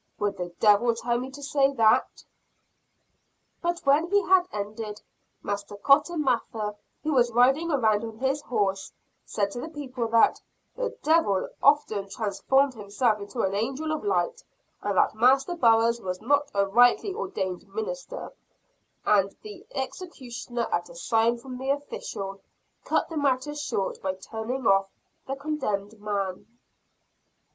Would 0.17 0.37
the 0.37 0.49
Devil 0.59 0.95
tell 0.95 1.19
me 1.19 1.29
to 1.29 1.43
say 1.43 1.73
that?" 1.73 2.23
But 3.61 3.81
when 3.83 4.09
he 4.09 4.23
had 4.23 4.47
ended, 4.51 4.99
Master 5.43 5.75
Cotton 5.75 6.23
Mather, 6.23 6.75
who 7.03 7.13
was 7.13 7.31
riding 7.31 7.69
around 7.69 8.03
on 8.03 8.17
his 8.17 8.41
horse, 8.41 8.91
said 9.27 9.51
to 9.51 9.61
the 9.61 9.69
people 9.69 10.07
that 10.07 10.41
"the 10.75 10.97
Devil 11.03 11.49
often 11.61 12.09
transformed 12.09 12.73
himself 12.73 13.19
into 13.19 13.41
an 13.43 13.53
angel 13.53 13.91
of 13.91 14.03
light; 14.03 14.41
and 14.81 14.97
that 14.97 15.13
Master 15.13 15.53
Burroughs 15.55 16.01
was 16.01 16.19
not 16.19 16.49
a 16.55 16.65
rightly 16.65 17.13
ordained 17.13 17.67
minister;" 17.71 18.31
and 19.05 19.35
the 19.43 19.67
executioner 19.75 20.65
at 20.71 20.89
a 20.89 20.95
sign 20.95 21.37
from 21.37 21.59
the 21.59 21.69
official, 21.69 22.41
cut 22.85 23.07
the 23.07 23.17
matter 23.17 23.53
short 23.53 24.01
by 24.01 24.15
turning 24.15 24.65
off 24.65 24.89
the 25.27 25.35
condemned 25.35 26.01
man. 26.01 26.47